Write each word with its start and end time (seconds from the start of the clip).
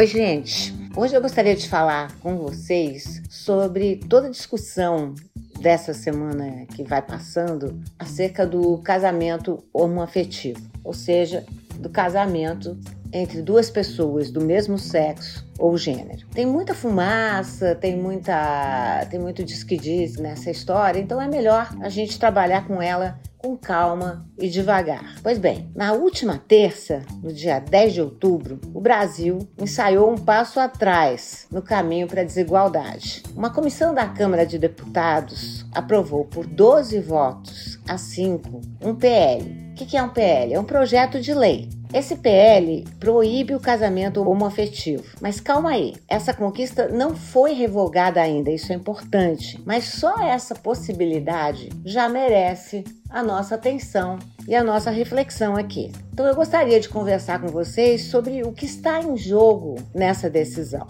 Oi, 0.00 0.06
gente. 0.06 0.72
Hoje 0.96 1.14
eu 1.14 1.20
gostaria 1.20 1.54
de 1.54 1.68
falar 1.68 2.10
com 2.20 2.38
vocês 2.38 3.20
sobre 3.28 3.96
toda 4.08 4.28
a 4.28 4.30
discussão 4.30 5.14
dessa 5.60 5.92
semana 5.92 6.64
que 6.74 6.82
vai 6.82 7.02
passando 7.02 7.78
acerca 7.98 8.46
do 8.46 8.78
casamento 8.78 9.62
homoafetivo, 9.74 10.58
ou 10.82 10.94
seja, 10.94 11.44
do 11.74 11.90
casamento 11.90 12.78
entre 13.12 13.42
duas 13.42 13.68
pessoas 13.68 14.30
do 14.30 14.40
mesmo 14.40 14.78
sexo 14.78 15.46
ou 15.58 15.76
gênero. 15.76 16.26
Tem 16.32 16.46
muita 16.46 16.72
fumaça, 16.72 17.74
tem 17.74 17.94
muita 17.94 19.06
tem 19.10 19.20
muito 19.20 19.44
diz 19.44 19.62
que 19.62 19.76
diz 19.76 20.16
nessa 20.16 20.50
história, 20.50 20.98
então 20.98 21.20
é 21.20 21.28
melhor 21.28 21.68
a 21.82 21.90
gente 21.90 22.18
trabalhar 22.18 22.66
com 22.66 22.80
ela 22.80 23.20
com 23.42 23.56
calma 23.56 24.26
e 24.38 24.48
devagar. 24.48 25.16
Pois 25.22 25.38
bem, 25.38 25.70
na 25.74 25.92
última 25.92 26.38
terça, 26.38 27.02
no 27.22 27.32
dia 27.32 27.58
10 27.58 27.94
de 27.94 28.02
outubro, 28.02 28.60
o 28.74 28.80
Brasil 28.80 29.38
ensaiou 29.58 30.10
um 30.10 30.18
passo 30.18 30.60
atrás 30.60 31.46
no 31.50 31.62
caminho 31.62 32.06
para 32.06 32.20
a 32.20 32.24
desigualdade. 32.24 33.22
Uma 33.34 33.50
comissão 33.50 33.94
da 33.94 34.06
Câmara 34.06 34.44
de 34.44 34.58
Deputados 34.58 35.64
aprovou 35.72 36.24
por 36.24 36.46
12 36.46 37.00
votos 37.00 37.80
a 37.88 37.96
5 37.96 38.60
um 38.82 38.94
PL. 38.94 39.70
O 39.72 39.74
que 39.74 39.96
é 39.96 40.02
um 40.02 40.10
PL? 40.10 40.52
É 40.52 40.60
um 40.60 40.64
projeto 40.64 41.20
de 41.20 41.32
lei 41.32 41.79
esse 41.92 42.16
PL 42.16 42.84
proíbe 42.98 43.54
o 43.54 43.60
casamento 43.60 44.22
homoafetivo. 44.22 45.04
Mas 45.20 45.40
calma 45.40 45.70
aí, 45.70 45.94
essa 46.08 46.32
conquista 46.32 46.88
não 46.88 47.16
foi 47.16 47.52
revogada 47.52 48.20
ainda, 48.20 48.50
isso 48.50 48.72
é 48.72 48.76
importante. 48.76 49.60
Mas 49.64 49.84
só 49.84 50.20
essa 50.22 50.54
possibilidade 50.54 51.68
já 51.84 52.08
merece 52.08 52.84
a 53.08 53.22
nossa 53.22 53.56
atenção 53.56 54.18
e 54.46 54.54
a 54.54 54.62
nossa 54.62 54.90
reflexão 54.90 55.56
aqui. 55.56 55.90
Então 56.12 56.26
eu 56.26 56.34
gostaria 56.34 56.78
de 56.78 56.88
conversar 56.88 57.40
com 57.40 57.48
vocês 57.48 58.04
sobre 58.04 58.42
o 58.42 58.52
que 58.52 58.66
está 58.66 59.00
em 59.00 59.16
jogo 59.16 59.76
nessa 59.94 60.30
decisão. 60.30 60.86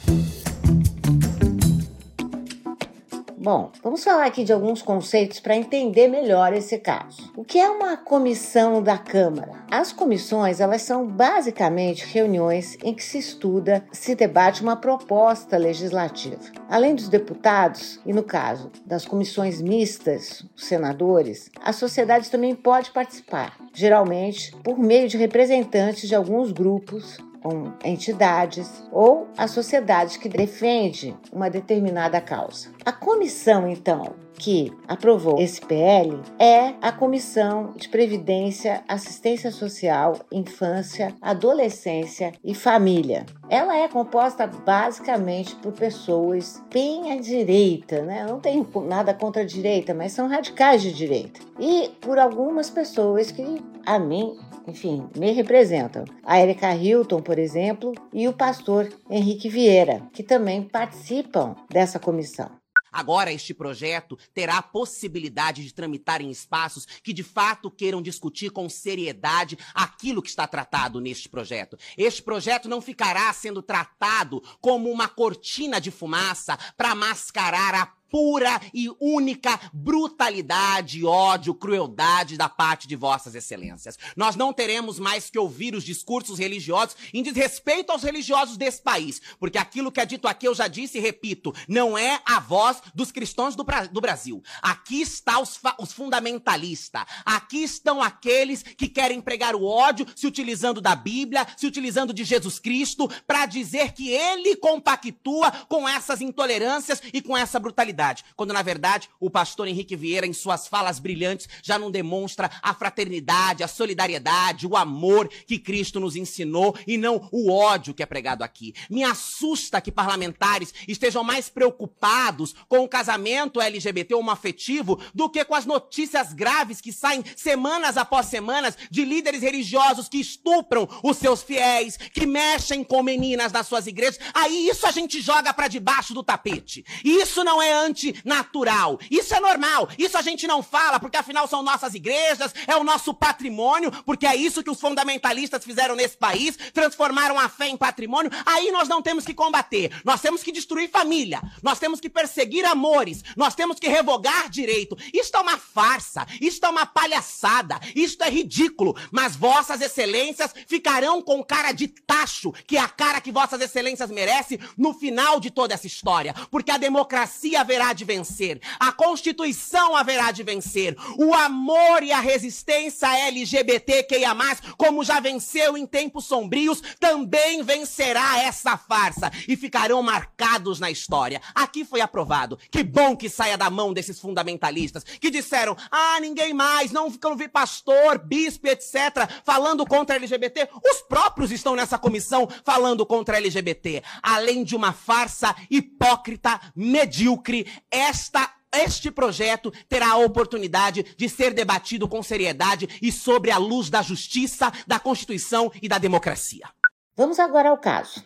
Bom, 3.52 3.72
vamos 3.82 4.04
falar 4.04 4.26
aqui 4.26 4.44
de 4.44 4.52
alguns 4.52 4.80
conceitos 4.80 5.40
para 5.40 5.56
entender 5.56 6.06
melhor 6.06 6.52
esse 6.52 6.78
caso. 6.78 7.32
O 7.36 7.42
que 7.42 7.58
é 7.58 7.68
uma 7.68 7.96
comissão 7.96 8.80
da 8.80 8.96
Câmara? 8.96 9.64
As 9.68 9.92
comissões, 9.92 10.60
elas 10.60 10.82
são 10.82 11.04
basicamente 11.04 12.06
reuniões 12.06 12.78
em 12.80 12.94
que 12.94 13.02
se 13.02 13.18
estuda, 13.18 13.84
se 13.90 14.14
debate 14.14 14.62
uma 14.62 14.76
proposta 14.76 15.56
legislativa. 15.56 16.38
Além 16.68 16.94
dos 16.94 17.08
deputados, 17.08 17.98
e 18.06 18.12
no 18.12 18.22
caso 18.22 18.70
das 18.86 19.04
comissões 19.04 19.60
mistas, 19.60 20.44
os 20.54 20.66
senadores, 20.66 21.50
a 21.60 21.72
sociedade 21.72 22.30
também 22.30 22.54
pode 22.54 22.92
participar, 22.92 23.56
geralmente 23.74 24.54
por 24.62 24.78
meio 24.78 25.08
de 25.08 25.16
representantes 25.16 26.08
de 26.08 26.14
alguns 26.14 26.52
grupos 26.52 27.18
com 27.42 27.72
entidades 27.84 28.84
ou 28.92 29.28
a 29.36 29.48
sociedade 29.48 30.18
que 30.18 30.28
defende 30.28 31.16
uma 31.32 31.48
determinada 31.48 32.20
causa. 32.20 32.68
A 32.84 32.92
comissão, 32.92 33.68
então, 33.68 34.14
que 34.40 34.72
aprovou 34.88 35.38
esse 35.38 35.60
PL 35.60 36.18
é 36.38 36.74
a 36.80 36.90
Comissão 36.90 37.74
de 37.76 37.88
Previdência, 37.90 38.82
Assistência 38.88 39.50
Social, 39.50 40.16
Infância, 40.32 41.14
Adolescência 41.20 42.32
e 42.42 42.54
Família. 42.54 43.26
Ela 43.50 43.76
é 43.76 43.86
composta 43.86 44.46
basicamente 44.46 45.54
por 45.56 45.72
pessoas 45.72 46.62
bem 46.72 47.12
à 47.12 47.20
direita, 47.20 48.00
né? 48.02 48.24
Não 48.26 48.40
tenho 48.40 48.66
nada 48.86 49.12
contra 49.12 49.42
a 49.42 49.46
direita, 49.46 49.92
mas 49.92 50.12
são 50.12 50.26
radicais 50.26 50.80
de 50.80 50.92
direita. 50.92 51.40
E 51.58 51.90
por 52.00 52.18
algumas 52.18 52.70
pessoas 52.70 53.30
que, 53.30 53.44
a 53.84 53.98
mim, 53.98 54.38
enfim, 54.66 55.06
me 55.16 55.32
representam. 55.32 56.04
A 56.24 56.40
Erika 56.40 56.74
Hilton, 56.74 57.20
por 57.20 57.38
exemplo, 57.38 57.92
e 58.12 58.26
o 58.26 58.32
pastor 58.32 58.88
Henrique 59.10 59.50
Vieira, 59.50 60.02
que 60.12 60.22
também 60.22 60.62
participam 60.62 61.54
dessa 61.68 61.98
comissão. 61.98 62.50
Agora, 62.92 63.32
este 63.32 63.54
projeto 63.54 64.18
terá 64.34 64.58
a 64.58 64.62
possibilidade 64.62 65.64
de 65.64 65.72
tramitar 65.74 66.20
em 66.20 66.30
espaços 66.30 66.86
que 67.02 67.12
de 67.12 67.22
fato 67.22 67.70
queiram 67.70 68.02
discutir 68.02 68.50
com 68.50 68.68
seriedade 68.68 69.58
aquilo 69.74 70.22
que 70.22 70.28
está 70.28 70.46
tratado 70.46 71.00
neste 71.00 71.28
projeto. 71.28 71.76
Este 71.96 72.22
projeto 72.22 72.68
não 72.68 72.80
ficará 72.80 73.32
sendo 73.32 73.62
tratado 73.62 74.42
como 74.60 74.90
uma 74.90 75.08
cortina 75.08 75.80
de 75.80 75.90
fumaça 75.90 76.58
para 76.76 76.94
mascarar 76.94 77.74
a 77.74 77.99
pura 78.10 78.60
e 78.74 78.90
única 79.00 79.58
brutalidade, 79.72 81.04
ódio, 81.04 81.54
crueldade 81.54 82.36
da 82.36 82.48
parte 82.48 82.88
de 82.88 82.96
vossas 82.96 83.34
excelências. 83.34 83.96
Nós 84.16 84.34
não 84.34 84.52
teremos 84.52 84.98
mais 84.98 85.30
que 85.30 85.38
ouvir 85.38 85.74
os 85.74 85.84
discursos 85.84 86.38
religiosos 86.38 86.96
em 87.14 87.22
desrespeito 87.22 87.92
aos 87.92 88.02
religiosos 88.02 88.56
desse 88.56 88.82
país, 88.82 89.22
porque 89.38 89.56
aquilo 89.56 89.92
que 89.92 90.00
é 90.00 90.06
dito 90.06 90.26
aqui 90.26 90.48
eu 90.48 90.54
já 90.54 90.66
disse 90.66 90.98
e 90.98 91.00
repito, 91.00 91.54
não 91.68 91.96
é 91.96 92.20
a 92.26 92.40
voz 92.40 92.82
dos 92.94 93.12
cristãos 93.12 93.54
do, 93.54 93.64
do 93.92 94.00
Brasil. 94.00 94.42
Aqui 94.60 95.00
está 95.00 95.38
os, 95.38 95.60
os 95.78 95.92
fundamentalistas, 95.92 97.04
aqui 97.24 97.62
estão 97.62 98.02
aqueles 98.02 98.62
que 98.62 98.88
querem 98.88 99.20
pregar 99.20 99.54
o 99.54 99.64
ódio 99.64 100.06
se 100.16 100.26
utilizando 100.26 100.80
da 100.80 100.96
Bíblia, 100.96 101.46
se 101.56 101.66
utilizando 101.66 102.12
de 102.12 102.24
Jesus 102.24 102.58
Cristo 102.58 103.08
para 103.26 103.46
dizer 103.46 103.92
que 103.92 104.10
ele 104.10 104.56
compactua 104.56 105.52
com 105.68 105.88
essas 105.88 106.20
intolerâncias 106.20 107.00
e 107.12 107.22
com 107.22 107.36
essa 107.36 107.60
brutalidade 107.60 107.99
quando 108.36 108.52
na 108.52 108.62
verdade 108.62 109.08
o 109.18 109.30
pastor 109.30 109.68
Henrique 109.68 109.96
Vieira, 109.96 110.26
em 110.26 110.32
suas 110.32 110.66
falas 110.66 110.98
brilhantes, 110.98 111.48
já 111.62 111.78
não 111.78 111.90
demonstra 111.90 112.50
a 112.62 112.74
fraternidade, 112.74 113.62
a 113.62 113.68
solidariedade, 113.68 114.66
o 114.66 114.76
amor 114.76 115.28
que 115.28 115.58
Cristo 115.58 116.00
nos 116.00 116.16
ensinou 116.16 116.76
e 116.86 116.96
não 116.96 117.28
o 117.30 117.52
ódio 117.52 117.94
que 117.94 118.02
é 118.02 118.06
pregado 118.06 118.42
aqui. 118.42 118.74
Me 118.88 119.04
assusta 119.04 119.80
que 119.80 119.92
parlamentares 119.92 120.72
estejam 120.88 121.22
mais 121.22 121.48
preocupados 121.48 122.54
com 122.68 122.80
o 122.80 122.88
casamento 122.88 123.60
LGBT 123.60 124.14
homoafetivo 124.14 125.00
do 125.14 125.28
que 125.28 125.44
com 125.44 125.54
as 125.54 125.66
notícias 125.66 126.32
graves 126.32 126.80
que 126.80 126.92
saem 126.92 127.24
semanas 127.36 127.96
após 127.96 128.26
semanas 128.26 128.76
de 128.90 129.04
líderes 129.04 129.42
religiosos 129.42 130.08
que 130.08 130.18
estupram 130.18 130.88
os 131.02 131.16
seus 131.16 131.42
fiéis, 131.42 131.96
que 131.96 132.26
mexem 132.26 132.82
com 132.82 133.02
meninas 133.02 133.52
das 133.52 133.66
suas 133.66 133.86
igrejas. 133.86 134.18
Aí 134.34 134.68
isso 134.68 134.86
a 134.86 134.90
gente 134.90 135.20
joga 135.20 135.52
para 135.52 135.68
debaixo 135.68 136.14
do 136.14 136.22
tapete. 136.22 136.84
Isso 137.04 137.44
não 137.44 137.60
é 137.60 137.72
antinatural. 137.90 138.98
Isso 139.10 139.34
é 139.34 139.40
normal. 139.40 139.88
Isso 139.98 140.16
a 140.16 140.22
gente 140.22 140.46
não 140.46 140.62
fala, 140.62 140.98
porque 140.98 141.16
afinal 141.16 141.46
são 141.46 141.62
nossas 141.62 141.94
igrejas, 141.94 142.54
é 142.66 142.76
o 142.76 142.84
nosso 142.84 143.12
patrimônio, 143.12 143.90
porque 144.04 144.26
é 144.26 144.34
isso 144.34 144.62
que 144.62 144.70
os 144.70 144.80
fundamentalistas 144.80 145.64
fizeram 145.64 145.94
nesse 145.94 146.16
país, 146.16 146.56
transformaram 146.72 147.38
a 147.38 147.48
fé 147.48 147.68
em 147.68 147.76
patrimônio. 147.76 148.30
Aí 148.46 148.70
nós 148.70 148.88
não 148.88 149.02
temos 149.02 149.24
que 149.24 149.34
combater. 149.34 149.90
Nós 150.04 150.20
temos 150.20 150.42
que 150.42 150.52
destruir 150.52 150.88
família. 150.90 151.42
Nós 151.62 151.78
temos 151.78 152.00
que 152.00 152.08
perseguir 152.08 152.64
amores. 152.64 153.22
Nós 153.36 153.54
temos 153.54 153.78
que 153.78 153.88
revogar 153.88 154.48
direito. 154.48 154.96
Isto 155.12 155.36
é 155.36 155.40
uma 155.40 155.58
farsa. 155.58 156.26
Isto 156.40 156.66
é 156.66 156.68
uma 156.68 156.86
palhaçada. 156.86 157.80
Isto 157.94 158.24
é 158.24 158.30
ridículo. 158.30 158.96
Mas 159.10 159.36
vossas 159.36 159.80
excelências 159.80 160.54
ficarão 160.66 161.20
com 161.20 161.42
cara 161.42 161.72
de 161.72 161.88
tacho, 161.88 162.52
que 162.66 162.76
é 162.76 162.80
a 162.80 162.88
cara 162.88 163.20
que 163.20 163.32
vossas 163.32 163.60
excelências 163.60 164.10
merecem 164.10 164.58
no 164.76 164.94
final 164.94 165.40
de 165.40 165.50
toda 165.50 165.74
essa 165.74 165.86
história. 165.86 166.34
Porque 166.50 166.70
a 166.70 166.78
democracia 166.78 167.60
haverá 167.60 167.79
haverá 167.80 167.92
de 167.94 168.04
vencer, 168.04 168.60
a 168.78 168.92
Constituição 168.92 169.96
haverá 169.96 170.30
de 170.30 170.42
vencer, 170.42 170.96
o 171.18 171.34
amor 171.34 172.02
e 172.02 172.12
a 172.12 172.20
resistência 172.20 173.08
LGBTQIA, 173.26 174.36
como 174.76 175.02
já 175.02 175.18
venceu 175.18 175.76
em 175.76 175.86
tempos 175.86 176.26
sombrios, 176.26 176.82
também 176.98 177.62
vencerá 177.62 178.42
essa 178.42 178.76
farsa 178.76 179.32
e 179.48 179.56
ficarão 179.56 180.02
marcados 180.02 180.78
na 180.78 180.90
história. 180.90 181.40
Aqui 181.54 181.84
foi 181.84 182.00
aprovado. 182.00 182.58
Que 182.70 182.82
bom 182.82 183.16
que 183.16 183.28
saia 183.28 183.56
da 183.56 183.70
mão 183.70 183.92
desses 183.92 184.20
fundamentalistas 184.20 185.04
que 185.04 185.30
disseram: 185.30 185.76
ah, 185.90 186.18
ninguém 186.20 186.52
mais, 186.52 186.92
não 186.92 187.10
ficam 187.10 187.36
vi 187.36 187.48
pastor, 187.48 188.18
bispo, 188.18 188.68
etc., 188.68 189.28
falando 189.44 189.86
contra 189.86 190.16
LGBT. 190.16 190.68
Os 190.84 191.00
próprios 191.02 191.50
estão 191.50 191.74
nessa 191.74 191.98
comissão 191.98 192.48
falando 192.64 193.06
contra 193.06 193.38
LGBT. 193.38 194.02
Além 194.22 194.64
de 194.64 194.76
uma 194.76 194.92
farsa 194.92 195.54
hipócrita, 195.70 196.60
medíocre 196.74 197.69
esta 197.90 198.54
este 198.72 199.10
projeto 199.10 199.72
terá 199.88 200.10
a 200.10 200.18
oportunidade 200.18 201.02
de 201.16 201.28
ser 201.28 201.52
debatido 201.52 202.06
com 202.06 202.22
seriedade 202.22 202.88
e 203.02 203.10
sobre 203.10 203.50
a 203.50 203.58
luz 203.58 203.90
da 203.90 204.00
justiça, 204.00 204.72
da 204.86 205.00
Constituição 205.00 205.72
e 205.82 205.88
da 205.88 205.98
democracia. 205.98 206.68
Vamos 207.16 207.40
agora 207.40 207.70
ao 207.70 207.78
caso. 207.78 208.24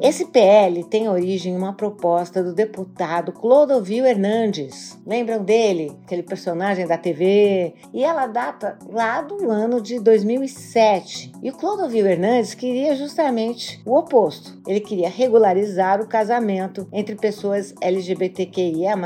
Esse 0.00 0.26
PL 0.26 0.84
tem 0.84 1.08
origem 1.08 1.54
em 1.54 1.56
uma 1.56 1.72
proposta 1.72 2.42
do 2.42 2.52
deputado 2.52 3.32
Clodovil 3.32 4.04
Hernandes. 4.04 4.98
Lembram 5.06 5.42
dele? 5.42 5.96
Aquele 6.04 6.22
personagem 6.22 6.86
da 6.86 6.98
TV? 6.98 7.72
E 7.94 8.04
ela 8.04 8.26
data 8.26 8.78
lá 8.90 9.22
do 9.22 9.50
ano 9.50 9.80
de 9.80 9.98
2007. 9.98 11.32
E 11.42 11.48
o 11.48 11.54
Clodovil 11.54 12.06
Hernandes 12.06 12.52
queria 12.52 12.94
justamente 12.94 13.80
o 13.86 13.96
oposto. 13.96 14.58
Ele 14.66 14.80
queria 14.80 15.08
regularizar 15.08 16.00
o 16.02 16.06
casamento 16.06 16.86
entre 16.92 17.16
pessoas 17.16 17.74
LGBTQIA+. 17.80 18.96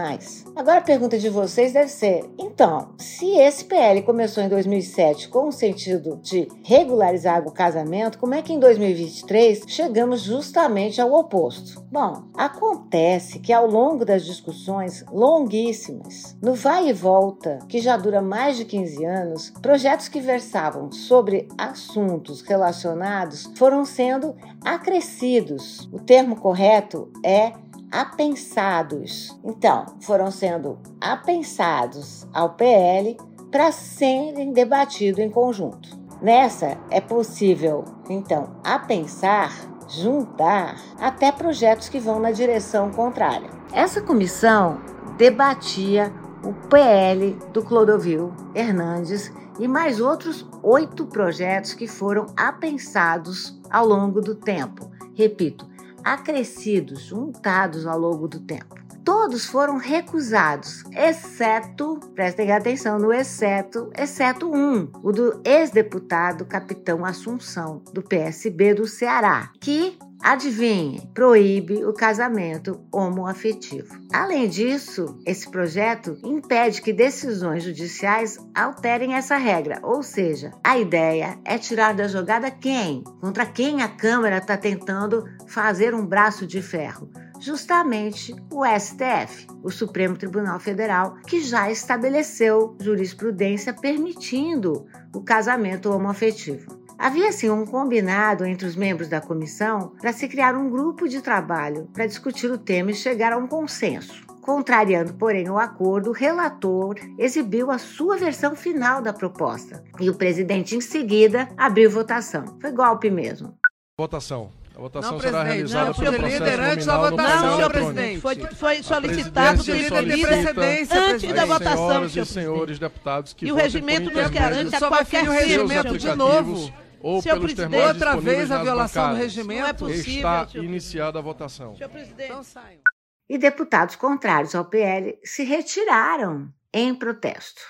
Agora 0.57 0.79
a 0.79 0.83
pergunta 0.83 1.19
de 1.19 1.29
vocês 1.29 1.73
deve 1.73 1.89
ser: 1.89 2.25
então, 2.37 2.89
se 2.99 3.39
esse 3.39 3.65
PL 3.65 4.03
começou 4.03 4.43
em 4.43 4.49
2007 4.49 5.29
com 5.29 5.49
o 5.49 5.53
sentido 5.53 6.19
de 6.21 6.49
regularizar 6.65 7.47
o 7.47 7.53
casamento, 7.53 8.19
como 8.19 8.35
é 8.35 8.43
que 8.43 8.53
em 8.53 8.59
2023 8.59 9.65
chegamos 9.69 10.23
justamente 10.23 10.81
ao 10.99 11.13
oposto? 11.13 11.85
Bom, 11.93 12.25
acontece 12.35 13.39
que 13.39 13.53
ao 13.53 13.67
longo 13.67 14.05
das 14.05 14.25
discussões 14.25 15.05
longuíssimas, 15.13 16.37
no 16.43 16.55
vai 16.55 16.89
e 16.89 16.93
volta, 16.93 17.59
que 17.69 17.81
já 17.81 17.97
dura 17.97 18.23
mais 18.23 18.57
de 18.57 18.65
15 18.65 19.05
anos, 19.05 19.51
projetos 19.61 20.09
que 20.09 20.21
versavam 20.21 20.91
sobre 20.91 21.47
assuntos 21.59 22.41
relacionados 22.41 23.51
foram 23.57 23.85
sendo 23.85 24.35
acrescidos. 24.65 25.89
O 25.93 25.99
termo 25.99 26.37
correto 26.37 27.13
é 27.25 27.53
apensados. 27.91 29.39
Então, 29.45 29.85
foram 30.01 30.31
sendo 30.31 30.79
apensados 31.01 32.27
ao 32.33 32.55
PL 32.55 33.17
para 33.51 33.73
serem 33.73 34.53
debatidos 34.53 35.21
em 35.21 35.31
conjunto. 35.31 35.99
Nessa 36.23 36.77
é 36.91 37.01
possível, 37.01 37.85
então, 38.09 38.57
apensar, 38.63 39.53
juntar 39.91 40.77
até 40.99 41.31
projetos 41.33 41.89
que 41.89 41.99
vão 41.99 42.21
na 42.21 42.31
direção 42.31 42.91
contrária. 42.91 43.51
Essa 43.73 44.01
comissão 44.01 44.81
debatia 45.17 46.13
o 46.43 46.53
PL 46.69 47.37
do 47.53 47.63
Clodovil 47.63 48.33
Hernandes 48.55 49.33
e 49.59 49.69
mais 49.69 50.01
outros 50.01 50.49
oito 50.63 51.05
projetos 51.07 51.75
que 51.75 51.87
foram 51.87 52.27
apensados 52.37 53.61
ao 53.71 53.87
longo 53.87 54.21
do 54.21 54.35
tempo. 54.35 54.91
Repito, 55.15 55.69
acrescidos, 56.03 57.03
juntados 57.03 57.87
ao 57.87 57.99
longo 57.99 58.27
do 58.27 58.41
tempo. 58.41 58.80
Todos 59.05 59.47
foram 59.47 59.77
recusados, 59.77 60.85
exceto, 60.93 61.99
prestem 62.15 62.53
atenção 62.53 62.99
no 62.99 63.13
exceto, 63.13 63.91
exceto 63.97 64.51
um, 64.53 64.91
o 65.03 65.13
do 65.13 65.41
ex-deputado 65.45 66.45
Capitão 66.45 67.05
Assunção, 67.05 67.83
do 67.93 68.03
PSB 68.03 68.75
do 68.75 68.87
Ceará, 68.87 69.51
que 69.61 69.99
Adivinhe, 70.23 71.01
proíbe 71.15 71.83
o 71.83 71.95
casamento 71.95 72.79
homoafetivo. 72.93 73.99
Além 74.13 74.47
disso, 74.51 75.19
esse 75.25 75.51
projeto 75.51 76.19
impede 76.23 76.83
que 76.83 76.93
decisões 76.93 77.63
judiciais 77.65 78.39
alterem 78.55 79.15
essa 79.15 79.39
regra, 79.39 79.81
ou 79.83 80.03
seja, 80.03 80.53
a 80.63 80.79
ideia 80.79 81.39
é 81.43 81.57
tirar 81.57 81.95
da 81.95 82.07
jogada 82.07 82.51
quem? 82.51 83.03
Contra 83.19 83.47
quem 83.47 83.81
a 83.81 83.89
Câmara 83.89 84.37
está 84.37 84.59
tentando 84.59 85.25
fazer 85.47 85.95
um 85.95 86.05
braço 86.05 86.47
de 86.47 86.61
ferro? 86.61 87.09
Justamente 87.41 88.35
o 88.53 88.63
STF, 88.65 89.47
o 89.63 89.71
Supremo 89.71 90.17
Tribunal 90.17 90.61
Federal, 90.61 91.17
que 91.27 91.41
já 91.41 91.71
estabeleceu 91.71 92.77
jurisprudência 92.79 93.73
permitindo 93.73 94.87
o 95.15 95.23
casamento 95.23 95.91
homoafetivo. 95.91 96.79
Havia 96.99 97.31
assim 97.31 97.49
um 97.49 97.65
combinado 97.65 98.45
entre 98.45 98.67
os 98.67 98.77
membros 98.77 99.09
da 99.09 99.23
comissão 99.23 99.95
para 99.99 100.13
se 100.13 100.29
criar 100.29 100.55
um 100.55 100.69
grupo 100.69 101.09
de 101.09 101.23
trabalho 101.23 101.89
para 101.95 102.07
discutir 102.07 102.51
o 102.51 102.59
tema 102.59 102.91
e 102.91 102.95
chegar 102.95 103.33
a 103.33 103.39
um 103.39 103.47
consenso. 103.47 104.23
Contrariando, 104.43 105.15
porém, 105.15 105.49
o 105.49 105.57
acordo, 105.57 106.11
o 106.11 106.15
relator 106.15 106.97
exibiu 107.19 107.71
a 107.71 107.79
sua 107.79 108.19
versão 108.19 108.55
final 108.55 109.01
da 109.01 109.15
proposta 109.15 109.83
e 109.99 110.11
o 110.11 110.15
presidente, 110.15 110.77
em 110.77 110.81
seguida, 110.83 111.49
abriu 111.57 111.91
votação. 111.91 112.45
Foi 112.61 112.71
golpe 112.71 113.09
mesmo. 113.09 113.55
Votação. 113.99 114.60
A 114.75 114.81
votação 114.81 115.13
não, 115.13 115.21
será 115.21 115.43
realizada 115.43 115.87
não, 115.87 115.95
pelo 115.95 116.17
processo 116.17 116.61
antes 116.63 116.87
da 116.87 116.99
votação, 116.99 117.47
não, 117.47 117.57
senhor 117.57 117.71
presidente. 117.71 118.21
Foi, 118.21 118.37
foi 118.37 118.83
solicitado 118.83 119.65
pelo 119.65 120.01
líder 120.01 120.55
antes 120.91 121.33
da 121.33 121.45
votação, 121.45 122.09
senhoras 122.09 122.17
e 122.17 122.27
senhores 122.27 122.79
deputados 122.79 123.33
que 123.33 123.47
E 123.47 123.53
o 123.53 123.55
regimento 123.55 124.11
nos 124.11 124.31
garante 124.31 124.75
a 124.75 124.79
Só 124.79 124.89
vai 124.89 125.01
qualquer 125.01 125.29
o 125.29 125.33
regimento 125.33 125.99
de 125.99 126.15
novo. 126.15 126.73
ou 127.01 127.21
Senhor 127.21 127.35
pelos 127.37 127.53
presidente, 127.53 127.87
Outra 127.87 128.17
vez 128.17 128.51
a 128.51 128.63
violação 128.63 129.11
do 129.11 129.17
regimento. 129.17 129.61
Não 129.61 129.69
é 129.69 129.73
possível. 129.73 130.31
Está 130.31 130.49
iniciada 130.55 131.19
a 131.19 131.23
votação. 131.23 131.77
Senhor 131.77 131.91
presidente. 131.91 132.31
Então 132.31 132.43
saiam. 132.43 132.81
E 133.29 133.39
deputados 133.39 133.97
contrários 133.97 134.55
ao 134.55 134.65
PL 134.65 135.19
se 135.23 135.45
retiraram 135.45 136.53
em 136.73 136.95
protesto. 136.95 137.61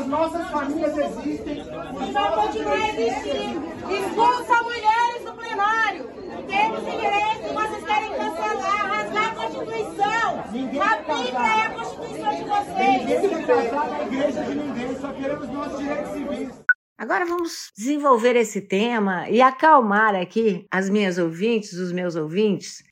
As 0.00 0.06
nossas 0.06 0.50
famílias 0.50 0.96
existem. 0.96 1.58
E 1.58 2.12
vai 2.12 2.34
continuar 2.34 2.88
existindo. 2.88 3.66
Expulsa 3.92 4.62
mulheres 4.62 5.24
do 5.26 5.32
plenário. 5.34 6.10
Temos 6.48 6.80
direito, 6.86 7.52
vocês 7.52 7.84
querem 7.84 8.10
cancelar, 8.14 8.88
rasgar 8.88 9.30
a 9.30 9.34
Constituição. 9.34 10.38
A 10.38 10.48
Bíblia 10.48 10.82
é 10.82 11.66
a 11.66 11.70
Constituição 11.74 12.34
de 12.34 12.44
vocês. 12.44 13.20
Ninguém 13.20 13.44
quer 13.44 13.70
casar 13.70 13.90
na 13.90 14.02
igreja 14.04 14.42
de 14.42 14.54
ninguém, 14.54 14.98
só 14.98 15.12
queremos 15.12 15.48
nossos 15.50 15.78
direitos 15.78 16.12
civis. 16.12 16.48
Agora 16.96 17.26
vamos 17.26 17.70
desenvolver 17.76 18.36
esse 18.36 18.62
tema 18.62 19.28
e 19.28 19.42
acalmar 19.42 20.14
aqui 20.14 20.66
as 20.70 20.88
minhas 20.88 21.18
ouvintes, 21.18 21.74
os 21.74 21.92
meus 21.92 22.16
ouvintes. 22.16 22.82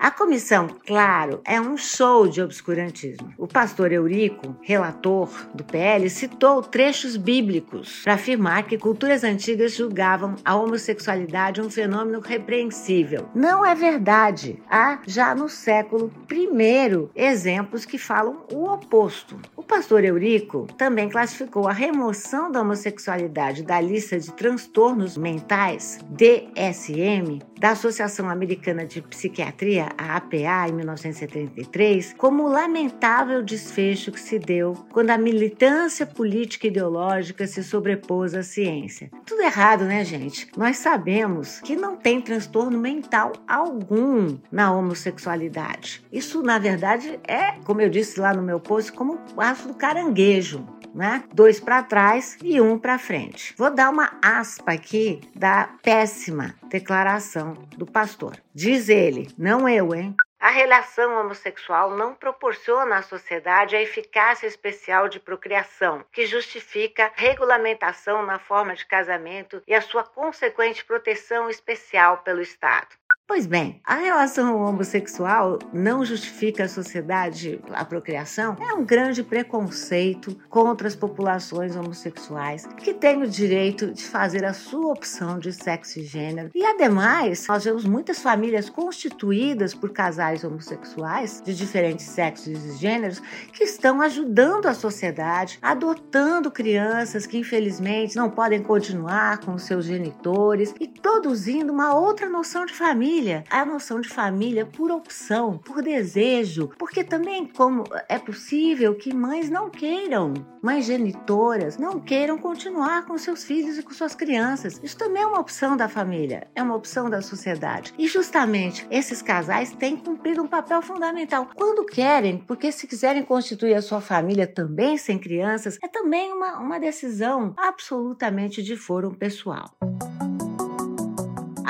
A 0.00 0.10
comissão, 0.10 0.66
claro, 0.86 1.42
é 1.44 1.60
um 1.60 1.76
show 1.76 2.26
de 2.26 2.40
obscurantismo. 2.40 3.34
O 3.36 3.46
pastor 3.46 3.92
Eurico, 3.92 4.56
relator 4.62 5.28
do 5.54 5.62
PL, 5.62 6.08
citou 6.08 6.62
trechos 6.62 7.18
bíblicos 7.18 8.00
para 8.02 8.14
afirmar 8.14 8.62
que 8.62 8.78
culturas 8.78 9.24
antigas 9.24 9.74
julgavam 9.74 10.36
a 10.42 10.56
homossexualidade 10.56 11.60
um 11.60 11.68
fenômeno 11.68 12.20
repreensível. 12.20 13.28
Não 13.34 13.62
é 13.62 13.74
verdade. 13.74 14.62
Há 14.70 15.00
já 15.06 15.34
no 15.34 15.50
século 15.50 16.10
I 16.32 17.10
exemplos 17.14 17.84
que 17.84 17.98
falam 17.98 18.46
o 18.50 18.72
oposto. 18.72 19.36
O 19.54 19.62
pastor 19.62 20.02
Eurico 20.02 20.66
também 20.78 21.10
classificou 21.10 21.68
a 21.68 21.74
remoção 21.74 22.50
da 22.50 22.62
homossexualidade 22.62 23.62
da 23.62 23.78
lista 23.78 24.18
de 24.18 24.32
transtornos 24.32 25.18
mentais, 25.18 25.98
DSM, 26.08 27.38
da 27.60 27.72
Associação 27.72 28.30
Americana 28.30 28.86
de 28.86 29.02
Psiquiatria, 29.02 29.90
a 29.98 30.16
APA, 30.16 30.68
em 30.68 30.72
1973, 30.72 32.14
como 32.16 32.44
o 32.44 32.48
lamentável 32.48 33.42
desfecho 33.42 34.10
que 34.10 34.18
se 34.18 34.38
deu 34.38 34.72
quando 34.90 35.10
a 35.10 35.18
militância 35.18 36.06
política 36.06 36.66
e 36.66 36.70
ideológica 36.70 37.46
se 37.46 37.62
sobrepôs 37.62 38.34
à 38.34 38.42
ciência. 38.42 39.10
Tudo 39.26 39.42
errado, 39.42 39.84
né, 39.84 40.02
gente? 40.06 40.48
Nós 40.56 40.78
sabemos 40.78 41.60
que 41.60 41.76
não 41.76 41.96
tem 41.96 42.22
transtorno 42.22 42.78
mental 42.78 43.32
algum 43.46 44.38
na 44.50 44.72
homossexualidade. 44.72 46.02
Isso, 46.10 46.42
na 46.42 46.58
verdade, 46.58 47.20
é, 47.28 47.52
como 47.66 47.82
eu 47.82 47.90
disse 47.90 48.18
lá 48.18 48.32
no 48.32 48.42
meu 48.42 48.58
post, 48.58 48.90
como 48.90 49.18
o 49.36 49.40
aço 49.40 49.68
do 49.68 49.74
caranguejo 49.74 50.66
né? 50.94 51.22
Dois 51.32 51.60
para 51.60 51.84
trás 51.84 52.36
e 52.42 52.60
um 52.60 52.76
para 52.76 52.98
frente. 52.98 53.54
Vou 53.56 53.72
dar 53.72 53.90
uma 53.90 54.18
aspa 54.20 54.72
aqui 54.72 55.20
da 55.36 55.70
péssima 55.82 56.54
declaração 56.70 57.54
do 57.76 57.84
pastor. 57.84 58.36
Diz 58.54 58.88
ele, 58.88 59.28
não 59.36 59.68
eu, 59.68 59.92
hein? 59.94 60.14
A 60.38 60.48
relação 60.48 61.20
homossexual 61.20 61.96
não 61.96 62.14
proporciona 62.14 62.96
à 62.96 63.02
sociedade 63.02 63.76
a 63.76 63.82
eficácia 63.82 64.46
especial 64.46 65.06
de 65.06 65.20
procriação, 65.20 66.02
que 66.10 66.24
justifica 66.24 67.12
regulamentação 67.14 68.24
na 68.24 68.38
forma 68.38 68.74
de 68.74 68.86
casamento 68.86 69.62
e 69.66 69.74
a 69.74 69.82
sua 69.82 70.02
consequente 70.02 70.82
proteção 70.82 71.50
especial 71.50 72.18
pelo 72.18 72.40
Estado. 72.40 72.99
Pois 73.30 73.46
bem, 73.46 73.80
a 73.84 73.94
relação 73.94 74.60
homossexual 74.60 75.60
não 75.72 76.04
justifica 76.04 76.64
a 76.64 76.68
sociedade, 76.68 77.60
a 77.70 77.84
procriação, 77.84 78.56
é 78.60 78.74
um 78.74 78.84
grande 78.84 79.22
preconceito 79.22 80.36
contra 80.48 80.88
as 80.88 80.96
populações 80.96 81.76
homossexuais 81.76 82.66
que 82.76 82.92
têm 82.92 83.22
o 83.22 83.28
direito 83.28 83.92
de 83.92 84.02
fazer 84.02 84.44
a 84.44 84.52
sua 84.52 84.92
opção 84.92 85.38
de 85.38 85.52
sexo 85.52 86.00
e 86.00 86.02
gênero. 86.02 86.50
E 86.52 86.66
ademais, 86.66 87.46
nós 87.46 87.62
vemos 87.62 87.84
muitas 87.84 88.18
famílias 88.18 88.68
constituídas 88.68 89.74
por 89.74 89.92
casais 89.92 90.42
homossexuais 90.42 91.40
de 91.40 91.54
diferentes 91.54 92.06
sexos 92.06 92.48
e 92.48 92.78
gêneros 92.78 93.22
que 93.52 93.62
estão 93.62 94.02
ajudando 94.02 94.66
a 94.66 94.74
sociedade, 94.74 95.56
adotando 95.62 96.50
crianças 96.50 97.26
que 97.26 97.38
infelizmente 97.38 98.16
não 98.16 98.28
podem 98.28 98.60
continuar 98.60 99.38
com 99.38 99.56
seus 99.56 99.84
genitores 99.84 100.74
e 100.80 100.88
produzindo 100.88 101.72
uma 101.72 101.94
outra 101.94 102.28
noção 102.28 102.66
de 102.66 102.74
família 102.74 103.19
família, 103.20 103.44
a 103.50 103.66
noção 103.66 104.00
de 104.00 104.08
família 104.08 104.64
por 104.64 104.90
opção, 104.90 105.58
por 105.58 105.82
desejo, 105.82 106.70
porque 106.78 107.04
também 107.04 107.46
como 107.46 107.84
é 108.08 108.18
possível 108.18 108.94
que 108.94 109.14
mães 109.14 109.50
não 109.50 109.68
queiram, 109.68 110.32
mães 110.62 110.86
genitoras 110.86 111.76
não 111.76 112.00
queiram 112.00 112.38
continuar 112.38 113.04
com 113.04 113.18
seus 113.18 113.44
filhos 113.44 113.76
e 113.76 113.82
com 113.82 113.92
suas 113.92 114.14
crianças. 114.14 114.80
Isso 114.82 114.96
também 114.96 115.22
é 115.22 115.26
uma 115.26 115.38
opção 115.38 115.76
da 115.76 115.86
família, 115.86 116.48
é 116.54 116.62
uma 116.62 116.74
opção 116.74 117.10
da 117.10 117.20
sociedade. 117.20 117.92
E 117.98 118.08
justamente 118.08 118.86
esses 118.90 119.20
casais 119.20 119.70
têm 119.72 119.98
cumprido 119.98 120.42
um 120.42 120.48
papel 120.48 120.80
fundamental 120.80 121.50
quando 121.54 121.84
querem, 121.84 122.38
porque 122.38 122.72
se 122.72 122.86
quiserem 122.86 123.22
constituir 123.22 123.74
a 123.74 123.82
sua 123.82 124.00
família 124.00 124.46
também 124.46 124.96
sem 124.96 125.18
crianças, 125.18 125.76
é 125.84 125.88
também 125.88 126.32
uma, 126.32 126.58
uma 126.58 126.80
decisão 126.80 127.52
absolutamente 127.58 128.62
de 128.62 128.76
foro 128.76 129.14
pessoal. 129.14 129.70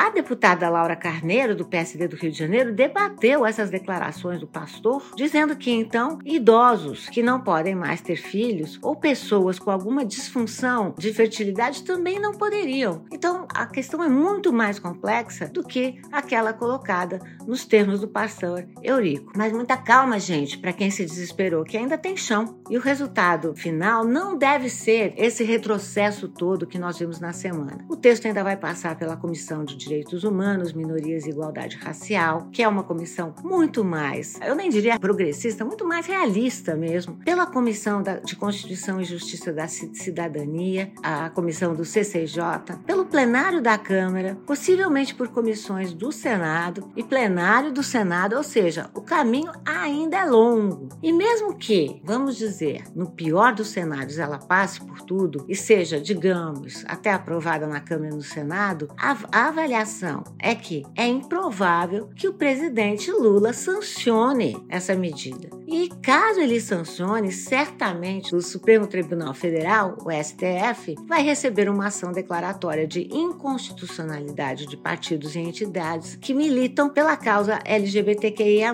A 0.00 0.09
deputada 0.09 0.66
Laura 0.71 0.97
Carneiro, 0.97 1.54
do 1.54 1.66
PSD 1.66 2.09
do 2.09 2.16
Rio 2.16 2.33
de 2.33 2.38
Janeiro, 2.38 2.73
debateu 2.73 3.45
essas 3.45 3.69
declarações 3.69 4.40
do 4.40 4.47
pastor, 4.47 5.12
dizendo 5.14 5.54
que 5.54 5.71
então 5.71 6.19
idosos 6.25 7.07
que 7.11 7.23
não 7.23 7.38
podem 7.38 7.75
mais 7.75 8.00
ter 8.00 8.16
filhos 8.16 8.78
ou 8.80 8.97
pessoas 8.97 9.59
com 9.59 9.71
alguma 9.71 10.02
disfunção 10.02 10.95
de 10.97 11.12
fertilidade 11.12 11.83
também 11.83 12.19
não 12.19 12.33
poderiam. 12.33 13.04
Então 13.12 13.39
a 13.54 13.66
questão 13.66 14.02
é 14.02 14.09
muito 14.09 14.52
mais 14.52 14.78
complexa 14.78 15.49
do 15.49 15.62
que 15.62 16.00
aquela 16.12 16.52
colocada 16.52 17.21
nos 17.47 17.64
termos 17.64 18.00
do 18.00 18.09
pastor 18.09 18.66
Eurico. 18.83 19.33
Mas 19.37 19.52
muita 19.52 19.76
calma, 19.76 20.19
gente, 20.19 20.59
para 20.59 20.73
quem 20.73 20.90
se 20.90 21.04
desesperou, 21.04 21.64
que 21.64 21.76
ainda 21.76 21.99
tem 21.99 22.16
chão. 22.16 22.61
E 22.69 22.76
o 22.76 22.80
resultado 22.80 23.54
final 23.54 24.04
não 24.04 24.37
deve 24.37 24.69
ser 24.69 25.14
esse 25.16 25.45
retrocesso 25.45 26.28
todo 26.28 26.66
que 26.66 26.78
nós 26.78 26.99
vimos 26.99 27.21
na 27.21 27.33
semana. 27.33 27.85
O 27.88 27.97
texto 27.97 28.26
ainda 28.26 28.45
vai 28.45 28.57
passar 28.57 28.97
pela 28.97 29.16
Comissão 29.16 29.64
de 29.64 29.76
Direitos 29.76 30.25
Humanos, 30.25 30.73
Minorias 30.73 31.26
e 31.26 31.30
Igualdade 31.30 31.76
Racial, 31.76 32.49
que 32.52 32.62
é 32.62 32.69
uma 32.69 32.85
comissão 32.85 33.35
muito 33.42 33.85
mais, 33.85 34.38
eu 34.40 34.54
nem 34.54 34.71
diria 34.71 34.99
progressista, 34.99 35.64
muito 35.64 35.87
mais 35.87 36.07
realista 36.07 36.75
mesmo, 36.75 37.16
pela 37.25 37.47
Comissão 37.47 38.02
de 38.25 38.37
Constituição 38.37 39.00
e 39.00 39.04
Justiça 39.04 39.52
da 39.52 39.66
Cidadania, 39.66 40.92
a 41.02 41.30
comissão 41.30 41.75
do 41.75 41.85
CCJ, 41.85 42.42
pelo 42.87 43.07
plenário 43.07 43.39
da 43.40 43.78
Câmara, 43.78 44.37
possivelmente 44.47 45.14
por 45.14 45.28
comissões 45.28 45.94
do 45.94 46.12
Senado 46.12 46.92
e 46.94 47.02
plenário 47.02 47.73
do 47.73 47.82
Senado, 47.82 48.37
ou 48.37 48.42
seja, 48.42 48.90
o 48.94 49.00
caminho 49.00 49.50
ainda 49.64 50.18
é 50.18 50.25
longo. 50.26 50.90
E 51.02 51.11
mesmo 51.11 51.56
que, 51.56 52.00
vamos 52.04 52.37
dizer, 52.37 52.85
no 52.94 53.11
pior 53.11 53.54
dos 53.54 53.68
cenários 53.68 54.18
ela 54.18 54.38
passe 54.38 54.80
por 54.80 55.00
tudo 55.00 55.47
e 55.49 55.56
seja, 55.56 55.99
digamos, 55.99 56.85
até 56.87 57.12
aprovada 57.12 57.66
na 57.66 57.80
Câmara 57.80 58.12
e 58.12 58.16
no 58.16 58.23
Senado, 58.23 58.88
a, 58.97 59.16
a 59.32 59.49
avaliação 59.49 60.23
é 60.38 60.54
que 60.54 60.85
é 60.94 61.06
improvável 61.06 62.11
que 62.14 62.28
o 62.28 62.35
presidente 62.35 63.11
Lula 63.11 63.52
sancione 63.52 64.62
essa 64.68 64.94
medida. 64.94 65.49
E 65.66 65.88
caso 66.02 66.40
ele 66.40 66.61
sancione, 66.61 67.32
certamente 67.32 68.35
o 68.35 68.42
Supremo 68.42 68.87
Tribunal 68.87 69.32
Federal, 69.32 69.97
o 70.04 70.11
STF, 70.11 70.94
vai 71.06 71.23
receber 71.23 71.70
uma 71.70 71.87
ação 71.87 72.12
declaratória 72.12 72.87
de 72.87 73.09
inconstitucionalidade 73.30 74.66
de 74.66 74.76
partidos 74.76 75.34
e 75.34 75.38
entidades 75.38 76.16
que 76.16 76.34
militam 76.34 76.88
pela 76.88 77.16
causa 77.16 77.58
LGBTQIA. 77.64 78.70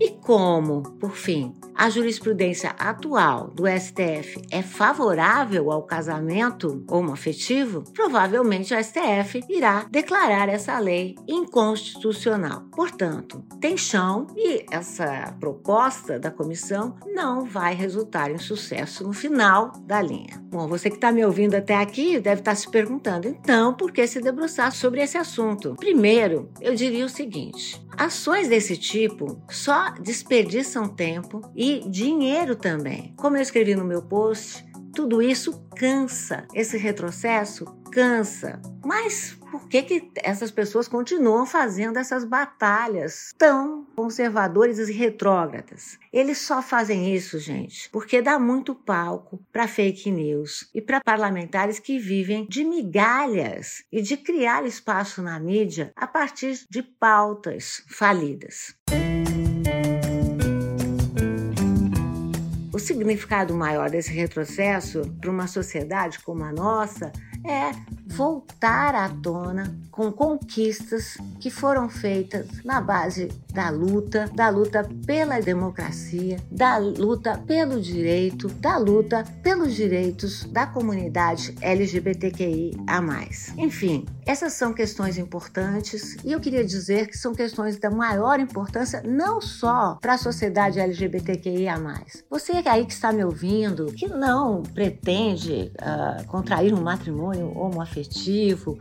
E 0.00 0.10
como, 0.10 0.82
por 0.98 1.12
fim, 1.12 1.54
a 1.74 1.88
jurisprudência 1.88 2.70
atual 2.78 3.48
do 3.48 3.64
STF 3.66 4.42
é 4.50 4.62
favorável 4.62 5.70
ao 5.70 5.82
casamento 5.82 6.84
homoafetivo, 6.88 7.82
provavelmente 7.92 8.74
o 8.74 8.84
STF 8.84 9.42
irá 9.48 9.86
declarar 9.90 10.48
essa 10.48 10.78
lei 10.78 11.16
inconstitucional. 11.26 12.62
Portanto, 12.72 13.42
tem 13.60 13.76
chão 13.76 14.26
e 14.36 14.64
essa 14.70 15.34
proposta 15.40 16.18
da 16.18 16.30
comissão 16.30 16.94
não 17.06 17.44
vai 17.44 17.74
resultar 17.74 18.30
em 18.30 18.38
sucesso 18.38 19.04
no 19.04 19.12
final 19.12 19.72
da 19.84 20.00
linha. 20.00 20.42
Bom, 20.50 20.68
você 20.68 20.90
que 20.90 20.96
está 20.96 21.10
me 21.10 21.24
ouvindo 21.24 21.54
até 21.54 21.74
aqui 21.74 22.20
deve 22.20 22.42
estar 22.42 22.52
tá 22.52 22.56
se 22.56 22.70
perguntando, 22.70 23.26
então, 23.26 23.72
por 23.82 23.90
que 23.90 24.06
se 24.06 24.20
debruçar 24.20 24.70
sobre 24.70 25.02
esse 25.02 25.18
assunto? 25.18 25.74
Primeiro, 25.74 26.48
eu 26.60 26.72
diria 26.72 27.04
o 27.04 27.08
seguinte: 27.08 27.84
ações 27.96 28.46
desse 28.46 28.76
tipo 28.76 29.42
só 29.50 29.90
desperdiçam 30.00 30.86
tempo 30.88 31.40
e 31.52 31.80
dinheiro 31.90 32.54
também. 32.54 33.12
Como 33.16 33.36
eu 33.36 33.42
escrevi 33.42 33.74
no 33.74 33.84
meu 33.84 34.00
post, 34.00 34.64
tudo 34.94 35.22
isso 35.22 35.64
cansa. 35.76 36.46
Esse 36.54 36.76
retrocesso 36.76 37.64
cansa. 37.90 38.60
Mas 38.84 39.36
por 39.50 39.68
que, 39.68 39.82
que 39.82 40.10
essas 40.16 40.50
pessoas 40.50 40.88
continuam 40.88 41.44
fazendo 41.44 41.98
essas 41.98 42.24
batalhas 42.24 43.32
tão 43.36 43.86
conservadoras 43.94 44.78
e 44.78 44.92
retrógradas? 44.92 45.98
Eles 46.12 46.38
só 46.38 46.62
fazem 46.62 47.14
isso, 47.14 47.38
gente, 47.38 47.90
porque 47.90 48.22
dá 48.22 48.38
muito 48.38 48.74
palco 48.74 49.44
para 49.52 49.68
fake 49.68 50.10
news 50.10 50.70
e 50.74 50.80
para 50.80 51.00
parlamentares 51.00 51.78
que 51.78 51.98
vivem 51.98 52.46
de 52.48 52.64
migalhas 52.64 53.84
e 53.92 54.00
de 54.00 54.16
criar 54.16 54.64
espaço 54.64 55.22
na 55.22 55.38
mídia 55.38 55.92
a 55.94 56.06
partir 56.06 56.64
de 56.70 56.82
pautas 56.82 57.84
falidas. 57.88 58.74
Significado 62.82 63.54
maior 63.54 63.88
desse 63.88 64.12
retrocesso 64.12 65.00
para 65.20 65.30
uma 65.30 65.46
sociedade 65.46 66.18
como 66.20 66.44
a 66.44 66.52
nossa 66.52 67.10
é 67.44 67.72
voltar 68.12 68.94
à 68.94 69.08
tona 69.08 69.74
com 69.90 70.12
conquistas 70.12 71.16
que 71.40 71.50
foram 71.50 71.88
feitas 71.88 72.46
na 72.64 72.80
base 72.80 73.28
da 73.52 73.68
luta, 73.70 74.30
da 74.34 74.48
luta 74.48 74.88
pela 75.06 75.40
democracia, 75.40 76.38
da 76.50 76.78
luta 76.78 77.38
pelo 77.46 77.80
direito, 77.80 78.48
da 78.48 78.78
luta 78.78 79.24
pelos 79.42 79.74
direitos 79.74 80.44
da 80.44 80.66
comunidade 80.66 81.54
LGBTQI 81.60 82.72
a 82.86 83.00
mais. 83.00 83.52
Enfim, 83.56 84.06
essas 84.26 84.54
são 84.54 84.72
questões 84.72 85.18
importantes 85.18 86.16
e 86.24 86.32
eu 86.32 86.40
queria 86.40 86.64
dizer 86.64 87.08
que 87.08 87.18
são 87.18 87.34
questões 87.34 87.78
da 87.78 87.90
maior 87.90 88.40
importância 88.40 89.02
não 89.04 89.40
só 89.40 89.98
para 90.00 90.14
a 90.14 90.18
sociedade 90.18 90.80
LGBTQI. 90.80 91.62
Você 92.30 92.52
aí 92.66 92.86
que 92.86 92.92
está 92.92 93.12
me 93.12 93.24
ouvindo, 93.24 93.86
que 93.86 94.06
não 94.08 94.62
pretende 94.62 95.72
uh, 95.80 96.26
contrair 96.26 96.72
um 96.72 96.80
matrimônio 96.80 97.56
homoafetivo, 97.56 98.01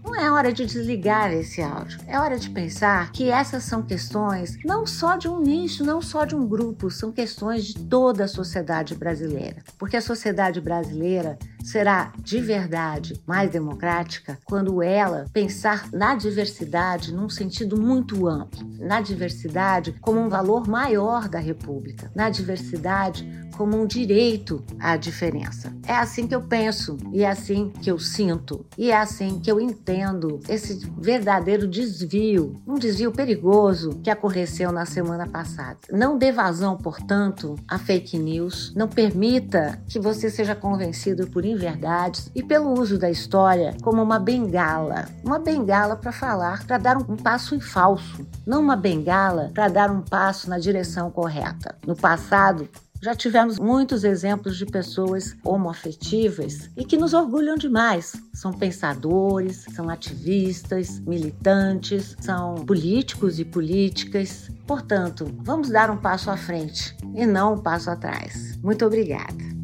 não 0.04 0.16
é 0.16 0.32
hora 0.32 0.52
de 0.52 0.66
desligar 0.66 1.32
esse 1.32 1.62
áudio. 1.62 2.00
É 2.08 2.20
hora 2.20 2.38
de 2.38 2.50
pensar 2.50 3.12
que 3.12 3.30
essas 3.30 3.64
são 3.64 3.82
questões 3.82 4.58
não 4.66 4.86
só 4.86 5.18
de 5.18 5.28
um 5.28 5.40
nicho, 5.40 5.84
não 5.84 6.02
só 6.02 6.26
de 6.26 6.36
um 6.36 6.48
grupo, 6.48 6.90
são 6.90 7.12
questões 7.12 7.66
de 7.66 7.80
toda 7.80 8.26
a 8.26 8.28
sociedade 8.28 8.96
brasileira. 8.96 9.64
Porque 9.78 9.98
a 9.98 10.02
sociedade 10.02 10.60
brasileira 10.62 11.38
será 11.64 12.12
de 12.18 12.40
verdade 12.40 13.22
mais 13.26 13.52
democrática 13.52 14.38
quando 14.46 14.82
ela 14.82 15.26
pensar 15.34 15.90
na 15.92 16.16
diversidade 16.16 17.14
num 17.14 17.30
sentido 17.30 17.80
muito 17.80 18.28
amplo, 18.28 18.68
na 18.80 19.02
diversidade 19.02 19.96
como 20.02 20.20
um 20.20 20.30
valor 20.30 20.68
maior 20.68 21.28
da 21.28 21.40
República, 21.40 22.12
na 22.16 22.30
diversidade 22.30 23.42
como 23.62 23.80
um 23.80 23.86
direito 23.86 24.64
à 24.80 24.98
diferença. 24.98 25.72
É 25.86 25.94
assim 25.94 26.28
que 26.28 26.34
eu 26.34 26.42
penso 26.42 26.98
e 27.14 27.24
é 27.24 27.30
assim 27.30 27.70
que 27.70 27.92
eu 27.92 28.00
sinto. 28.00 28.66
E 28.78 28.90
é 28.90 28.98
assim 28.98 29.40
que 29.40 29.52
eu 29.52 29.60
entendo 29.60 30.40
esse 30.50 30.90
verdadeiro 30.98 31.68
desvio, 31.68 32.60
um 32.66 32.76
desvio 32.76 33.12
perigoso 33.12 34.00
que 34.04 34.10
aconteceu 34.10 34.72
na 34.72 34.86
semana 34.86 35.28
passada. 35.28 35.78
Não 35.92 36.18
dê 36.18 36.32
vazão, 36.32 36.78
portanto, 36.78 37.56
a 37.68 37.78
fake 37.78 38.18
news, 38.18 38.74
não 38.76 38.88
permita 38.88 39.80
que 39.88 40.00
você 40.00 40.30
seja 40.30 40.56
convencido 40.56 41.28
por 41.28 41.46
inverdades 41.52 42.32
e 42.34 42.42
pelo 42.42 42.80
uso 42.80 42.98
da 42.98 43.10
história 43.10 43.76
como 43.82 44.02
uma 44.02 44.20
bengala, 44.20 45.06
uma 45.24 45.40
bengala 45.40 45.96
para 45.96 46.12
falar, 46.12 46.66
para 46.66 46.78
dar 46.78 46.98
um 46.98 47.16
passo 47.16 47.56
em 47.56 47.60
falso, 47.60 48.26
não 48.46 48.62
uma 48.62 48.76
bengala 48.76 49.52
para 49.54 49.68
dar 49.68 49.92
um 49.92 50.02
passo 50.02 50.50
na 50.50 50.58
direção 50.58 51.12
correta. 51.12 51.76
No 51.86 51.96
passado, 51.96 52.68
já 53.02 53.16
tivemos 53.16 53.58
muitos 53.58 54.04
exemplos 54.04 54.56
de 54.56 54.66
pessoas 54.66 55.36
homoafetivas 55.44 56.70
e 56.78 56.86
que 56.86 56.98
nos 56.98 57.16
orgulham 57.16 57.56
demais. 57.56 58.16
São 58.32 58.54
pensadores, 58.54 59.66
são 59.76 59.90
ativistas, 59.90 61.00
militantes, 61.00 62.16
são 62.20 62.56
políticos 62.56 63.40
e 63.40 63.46
políticas. 63.46 64.52
Portanto, 64.68 65.34
vamos 65.40 65.70
dar 65.70 65.90
um 65.90 65.98
passo 65.98 66.30
à 66.30 66.38
frente 66.38 66.96
e 67.16 67.26
não 67.26 67.56
um 67.56 67.58
passo 67.58 67.90
atrás. 67.90 68.56
Muito 68.62 68.86
obrigada. 68.86 69.61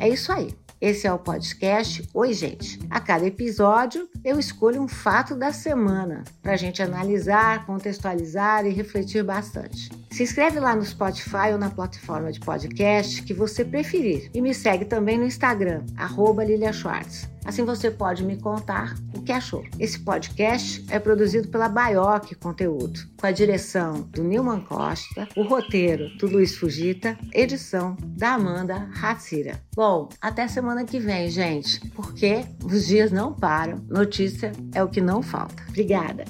É 0.00 0.08
isso 0.08 0.32
aí. 0.32 0.48
Esse 0.80 1.06
é 1.06 1.12
o 1.12 1.18
podcast 1.18 2.08
Oi, 2.14 2.32
gente. 2.32 2.80
A 2.88 2.98
cada 2.98 3.26
episódio 3.26 4.08
eu 4.24 4.38
escolho 4.38 4.80
um 4.80 4.88
fato 4.88 5.34
da 5.34 5.52
semana 5.52 6.24
para 6.42 6.54
a 6.54 6.56
gente 6.56 6.82
analisar, 6.82 7.66
contextualizar 7.66 8.64
e 8.64 8.70
refletir 8.70 9.22
bastante. 9.22 9.90
Se 10.10 10.22
inscreve 10.22 10.58
lá 10.58 10.74
no 10.74 10.82
Spotify 10.82 11.52
ou 11.52 11.58
na 11.58 11.68
plataforma 11.68 12.32
de 12.32 12.40
podcast 12.40 13.22
que 13.22 13.34
você 13.34 13.62
preferir 13.62 14.30
e 14.32 14.40
me 14.40 14.54
segue 14.54 14.86
também 14.86 15.18
no 15.18 15.26
Instagram, 15.26 15.84
arroba 15.98 16.42
Lilia 16.42 16.72
Schwartz. 16.72 17.28
Assim 17.44 17.64
você 17.64 17.90
pode 17.90 18.24
me 18.24 18.36
contar 18.36 18.94
o 19.14 19.22
que 19.22 19.32
achou. 19.32 19.64
Esse 19.78 19.98
podcast 19.98 20.84
é 20.90 20.98
produzido 20.98 21.48
pela 21.48 21.68
Baioc 21.68 22.34
Conteúdo, 22.36 23.00
com 23.16 23.26
a 23.26 23.32
direção 23.32 24.02
do 24.02 24.22
Nilman 24.22 24.60
Costa, 24.60 25.28
o 25.36 25.42
roteiro 25.42 26.08
do 26.18 26.26
Luiz 26.26 26.56
Fugita, 26.56 27.18
edição 27.32 27.96
da 28.00 28.34
Amanda 28.34 28.88
Hatsira. 29.00 29.60
Bom, 29.74 30.08
até 30.20 30.46
semana 30.48 30.84
que 30.84 30.98
vem, 30.98 31.30
gente, 31.30 31.80
porque 31.90 32.44
os 32.64 32.86
dias 32.86 33.10
não 33.10 33.32
param, 33.32 33.84
notícia 33.88 34.52
é 34.74 34.82
o 34.82 34.88
que 34.88 35.00
não 35.00 35.22
falta. 35.22 35.62
Obrigada. 35.68 36.24